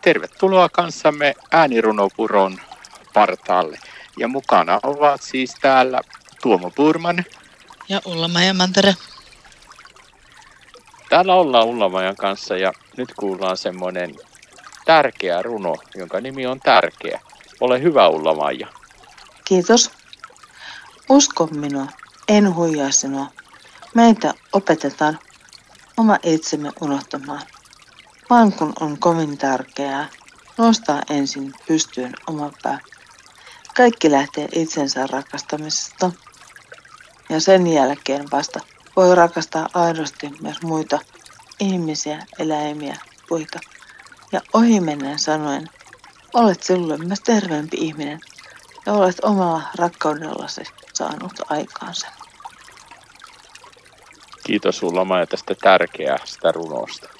[0.00, 2.60] Tervetuloa kanssamme äänirunopuron
[3.14, 3.78] partaalle.
[4.18, 6.00] Ja mukana ovat siis täällä
[6.42, 7.24] Tuomo Purman.
[7.88, 8.94] Ja Ulla-Maja Mantere.
[11.08, 14.14] Täällä ollaan Ullamajan kanssa ja nyt kuullaan semmoinen
[14.84, 17.20] tärkeä runo, jonka nimi on Tärkeä.
[17.60, 18.68] Ole hyvä Ulla-Maija.
[19.44, 19.90] Kiitos.
[21.08, 21.86] Usko minua,
[22.28, 23.26] en huijaa sinua.
[23.94, 25.18] Meitä opetetaan
[25.96, 27.42] oma itsemme unohtamaan.
[28.30, 30.08] Vaan kun on kovin tärkeää,
[30.58, 32.78] nostaa ensin pystyyn oma pää.
[33.76, 36.10] Kaikki lähtee itsensä rakastamisesta.
[37.28, 38.60] Ja sen jälkeen vasta
[38.96, 40.98] voi rakastaa aidosti myös muita
[41.60, 42.96] ihmisiä, eläimiä,
[43.28, 43.58] puita.
[44.32, 45.68] Ja ohimennen sanoen,
[46.34, 48.20] olet silloin myös terveempi ihminen
[48.86, 50.62] ja olet omalla rakkaudellasi
[50.94, 52.08] saanut aikaansa.
[54.46, 57.19] Kiitos Maja tästä tärkeästä runosta.